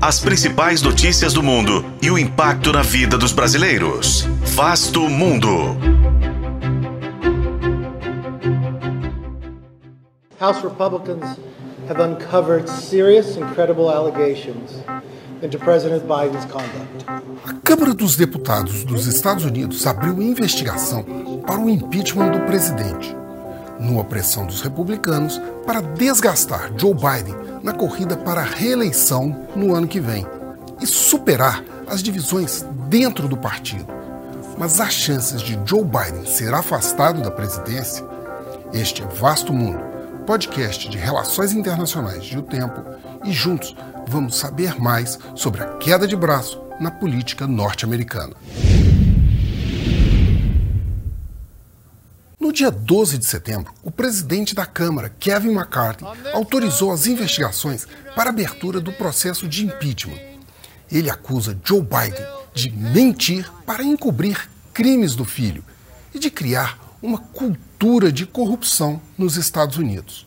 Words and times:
As 0.00 0.20
principais 0.20 0.80
notícias 0.80 1.32
do 1.32 1.42
mundo 1.42 1.84
e 2.00 2.08
o 2.08 2.16
impacto 2.16 2.72
na 2.72 2.82
vida 2.82 3.18
dos 3.18 3.32
brasileiros. 3.32 4.28
Vasto 4.44 5.00
Mundo. 5.08 5.76
House 10.38 10.62
Republicans 10.62 11.36
have 11.88 12.00
uncovered 12.00 12.68
serious 12.68 13.36
and 13.36 13.52
credible 13.54 13.90
allegations 13.90 14.84
into 15.42 15.58
President 15.58 16.04
Biden's 16.06 16.44
conduct. 16.44 17.04
A 17.44 17.54
Câmara 17.64 17.92
dos 17.92 18.14
Deputados 18.14 18.84
dos 18.84 19.08
Estados 19.08 19.44
Unidos 19.44 19.84
abriu 19.84 20.22
investigação 20.22 21.04
para 21.44 21.60
o 21.60 21.68
impeachment 21.68 22.30
do 22.30 22.40
presidente, 22.46 23.16
numa 23.78 24.04
pressão 24.04 24.46
dos 24.46 24.60
republicanos 24.60 25.40
para 25.66 25.80
desgastar 25.80 26.70
Joe 26.76 26.94
Biden 26.94 27.36
na 27.62 27.72
corrida 27.72 28.16
para 28.16 28.40
a 28.40 28.44
reeleição 28.44 29.46
no 29.54 29.74
ano 29.74 29.88
que 29.88 30.00
vem 30.00 30.26
e 30.80 30.86
superar 30.86 31.62
as 31.86 32.02
divisões 32.02 32.64
dentro 32.88 33.28
do 33.28 33.36
partido. 33.36 33.86
Mas 34.56 34.80
as 34.80 34.92
chances 34.92 35.40
de 35.40 35.58
Joe 35.64 35.84
Biden 35.84 36.26
ser 36.26 36.52
afastado 36.52 37.22
da 37.22 37.30
presidência? 37.30 38.04
Este 38.72 39.02
é 39.02 39.06
Vasto 39.06 39.52
Mundo, 39.52 39.80
podcast 40.26 40.88
de 40.88 40.98
relações 40.98 41.52
internacionais 41.52 42.24
de 42.24 42.38
O 42.38 42.42
Tempo, 42.42 42.82
e 43.24 43.32
juntos 43.32 43.76
vamos 44.08 44.36
saber 44.36 44.80
mais 44.80 45.18
sobre 45.34 45.62
a 45.62 45.66
queda 45.78 46.06
de 46.06 46.16
braço 46.16 46.60
na 46.80 46.90
política 46.90 47.46
norte-americana. 47.46 48.34
Dia 52.58 52.72
12 52.72 53.18
de 53.18 53.24
setembro, 53.24 53.72
o 53.84 53.90
presidente 53.90 54.52
da 54.52 54.66
Câmara, 54.66 55.08
Kevin 55.08 55.52
McCarthy, 55.52 56.04
autorizou 56.32 56.90
as 56.90 57.06
investigações 57.06 57.86
para 58.16 58.30
abertura 58.30 58.80
do 58.80 58.92
processo 58.92 59.46
de 59.46 59.64
impeachment. 59.64 60.18
Ele 60.90 61.08
acusa 61.08 61.56
Joe 61.62 61.80
Biden 61.80 62.26
de 62.52 62.68
mentir 62.72 63.48
para 63.64 63.84
encobrir 63.84 64.50
crimes 64.74 65.14
do 65.14 65.24
filho 65.24 65.64
e 66.12 66.18
de 66.18 66.32
criar 66.32 66.96
uma 67.00 67.18
cultura 67.18 68.10
de 68.10 68.26
corrupção 68.26 69.00
nos 69.16 69.36
Estados 69.36 69.76
Unidos. 69.76 70.26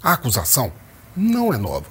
A 0.00 0.12
acusação 0.12 0.72
não 1.16 1.52
é 1.52 1.56
nova. 1.56 1.88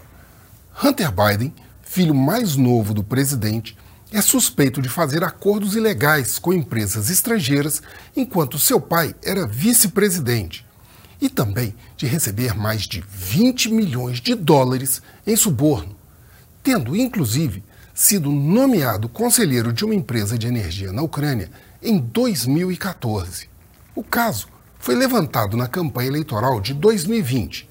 Hunter 0.82 1.12
Biden, 1.12 1.54
filho 1.84 2.16
mais 2.16 2.56
novo 2.56 2.94
do 2.94 3.04
presidente, 3.04 3.78
é 4.12 4.22
suspeito 4.22 4.82
de 4.82 4.90
fazer 4.90 5.24
acordos 5.24 5.76
ilegais 5.76 6.40
com 6.40 6.52
empresas 6.52 7.10
estrangeiras 7.10 7.82
enquanto 8.16 8.58
seu 8.58 8.82
pai 8.82 9.16
era 9.24 9.46
vice-presidente 9.46 10.66
e 11.22 11.30
também 11.30 11.76
de 11.96 12.08
receber 12.08 12.56
mais 12.56 12.84
de 12.84 13.04
20 13.08 13.72
milhões 13.72 14.20
de 14.20 14.34
dólares 14.34 15.02
em 15.28 15.36
suborno, 15.36 15.96
tendo 16.64 16.96
inclusive 16.96 17.64
sido 17.94 18.32
nomeado 18.32 19.10
conselheiro 19.10 19.74
de 19.74 19.84
uma 19.84 19.94
empresa 19.94 20.38
de 20.38 20.48
energia 20.48 20.92
na 20.94 21.02
Ucrânia 21.02 21.52
em 21.84 22.00
2014. 22.00 23.50
O 23.94 24.04
caso 24.04 24.48
foi 24.80 24.96
levantado 24.96 25.58
na 25.58 25.68
campanha 25.68 26.08
eleitoral 26.08 26.62
de 26.62 26.74
2020 26.74 27.70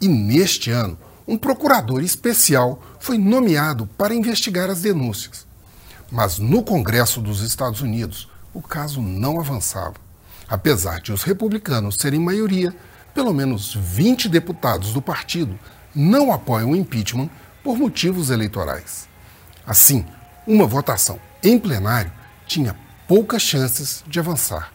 e, 0.00 0.06
neste 0.06 0.70
ano, 0.70 0.98
um 1.26 1.38
procurador 1.38 2.02
especial 2.02 2.82
foi 3.00 3.16
nomeado 3.16 3.86
para 3.96 4.14
investigar 4.14 4.68
as 4.68 4.82
denúncias. 4.82 5.49
Mas 6.10 6.38
no 6.38 6.62
Congresso 6.62 7.20
dos 7.20 7.40
Estados 7.40 7.80
Unidos, 7.80 8.28
o 8.52 8.60
caso 8.60 9.00
não 9.00 9.38
avançava. 9.38 9.94
Apesar 10.48 11.00
de 11.00 11.12
os 11.12 11.22
republicanos 11.22 11.96
serem 11.96 12.18
maioria, 12.18 12.74
pelo 13.14 13.32
menos 13.32 13.74
20 13.74 14.28
deputados 14.28 14.92
do 14.92 15.00
partido 15.00 15.58
não 15.94 16.32
apoiam 16.32 16.70
o 16.70 16.76
impeachment 16.76 17.30
por 17.62 17.76
motivos 17.76 18.30
eleitorais. 18.30 19.08
Assim, 19.66 20.04
uma 20.46 20.66
votação 20.66 21.20
em 21.42 21.58
plenário 21.58 22.12
tinha 22.46 22.76
poucas 23.06 23.42
chances 23.42 24.02
de 24.06 24.18
avançar. 24.18 24.72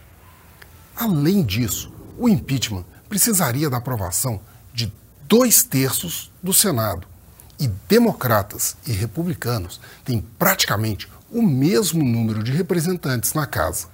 Além 0.96 1.44
disso, 1.44 1.94
o 2.18 2.30
impeachment 2.30 2.86
precisaria 3.10 3.70
da 3.70 3.78
aprovação 3.78 4.40
de 4.74 4.92
dois 5.28 5.64
terços 5.64 6.32
do 6.42 6.54
Senado. 6.54 7.08
E 7.60 7.68
democratas 7.68 8.76
e 8.86 8.92
republicanos 8.92 9.80
têm 10.04 10.22
praticamente 10.38 11.10
o 11.36 11.42
mesmo 11.42 12.02
número 12.02 12.42
de 12.42 12.54
representantes 12.54 13.34
na 13.34 13.46
casa. 13.46 13.88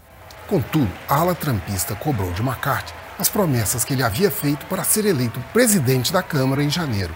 Contudo, 0.47 0.91
a 1.09 1.16
ala 1.16 1.34
trampista 1.34 1.96
cobrou 1.96 2.31
de 2.34 2.41
McCarthy 2.41 2.94
as 3.18 3.29
promessas 3.29 3.84
que 3.84 3.94
ele 3.94 4.03
havia 4.03 4.29
feito 4.29 4.63
para 4.68 4.84
ser 4.84 5.06
eleito 5.06 5.40
presidente 5.51 6.13
da 6.13 6.22
Câmara 6.22 6.63
em 6.63 6.69
janeiro 6.69 7.16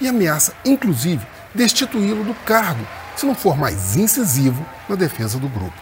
e 0.00 0.06
ameaça, 0.06 0.54
inclusive, 0.64 1.26
destituí-lo 1.52 2.22
do 2.22 2.34
cargo 2.46 2.86
se 3.16 3.26
não 3.26 3.34
for 3.34 3.56
mais 3.56 3.96
incisivo 3.96 4.64
na 4.88 4.94
defesa 4.94 5.40
do 5.40 5.48
grupo. 5.48 5.76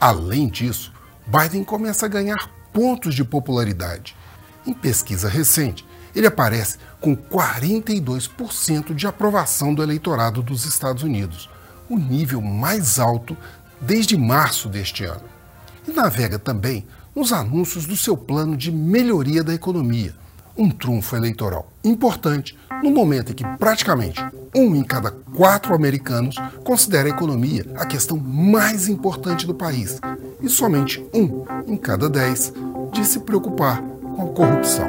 Além 0.00 0.46
disso, 0.46 0.92
Biden 1.26 1.64
começa 1.64 2.06
a 2.06 2.08
ganhar 2.08 2.48
pontos 2.72 3.12
de 3.12 3.24
popularidade. 3.24 4.16
Em 4.64 4.72
pesquisa 4.72 5.28
recente, 5.28 5.84
ele 6.14 6.28
aparece 6.28 6.78
com 7.00 7.16
42% 7.16 8.94
de 8.94 9.06
aprovação 9.08 9.74
do 9.74 9.82
eleitorado 9.82 10.42
dos 10.42 10.64
Estados 10.64 11.02
Unidos, 11.02 11.50
o 11.90 11.98
nível 11.98 12.40
mais 12.40 12.98
alto 12.98 13.36
desde 13.80 14.16
março 14.16 14.68
deste 14.68 15.04
ano. 15.04 15.24
E 15.86 15.90
navega 15.90 16.38
também 16.38 16.86
nos 17.14 17.32
anúncios 17.32 17.84
do 17.84 17.96
seu 17.96 18.16
plano 18.16 18.56
de 18.56 18.70
melhoria 18.70 19.42
da 19.42 19.52
economia, 19.52 20.14
um 20.56 20.70
trunfo 20.70 21.16
eleitoral 21.16 21.70
importante 21.82 22.56
no 22.82 22.90
momento 22.90 23.32
em 23.32 23.34
que 23.34 23.44
praticamente 23.58 24.24
um 24.54 24.74
em 24.74 24.82
cada 24.82 25.10
quatro 25.10 25.74
americanos 25.74 26.36
considera 26.64 27.08
a 27.08 27.10
economia 27.10 27.66
a 27.76 27.86
questão 27.86 28.16
mais 28.16 28.88
importante 28.88 29.46
do 29.46 29.54
país 29.54 30.00
e 30.40 30.48
somente 30.48 31.04
um 31.12 31.44
em 31.66 31.76
cada 31.76 32.08
dez 32.08 32.52
diz 32.92 33.08
se 33.08 33.20
preocupar 33.20 33.82
com 33.82 34.22
a 34.22 34.32
corrupção. 34.32 34.88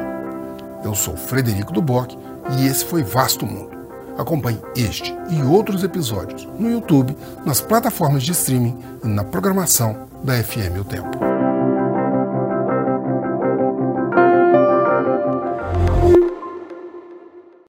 Eu 0.83 0.95
sou 0.95 1.16
Frederico 1.16 1.73
Duboc 1.73 2.18
e 2.57 2.66
esse 2.66 2.83
foi 2.85 3.03
Vasto 3.03 3.45
Mundo. 3.45 3.81
Acompanhe 4.22 4.59
este 4.76 5.16
e 5.32 5.42
outros 5.42 5.84
episódios 5.84 6.48
no 6.59 6.70
YouTube, 6.70 7.18
nas 7.44 7.59
plataformas 7.59 8.22
de 8.22 8.32
streaming 8.34 8.78
e 9.04 9.08
na 9.08 9.24
programação 9.24 10.08
da 10.24 10.42
FM 10.44 10.80
O 10.80 10.84
Tempo. 10.84 11.31